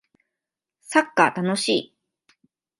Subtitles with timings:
[0.81, 1.95] サッカー楽しい